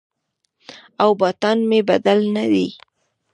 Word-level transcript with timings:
او 1.01 1.09
باطن 1.19 1.57
مې 1.69 1.79
بدل 1.89 2.19
نه 2.35 2.45
دی 2.51 2.67